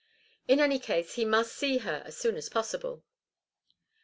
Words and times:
In 0.47 0.59
any 0.59 0.79
case 0.79 1.13
he 1.13 1.25
must 1.25 1.53
see 1.55 1.77
her 1.77 2.01
as 2.07 2.17
soon 2.17 2.35
as 2.35 2.49
possible. 2.49 3.03